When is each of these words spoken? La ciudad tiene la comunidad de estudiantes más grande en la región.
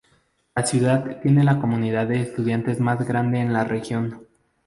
La 0.55 0.65
ciudad 0.65 1.21
tiene 1.21 1.43
la 1.43 1.59
comunidad 1.59 2.07
de 2.07 2.21
estudiantes 2.21 2.79
más 2.79 3.05
grande 3.07 3.37
en 3.39 3.53
la 3.53 3.65
región. 3.65 4.25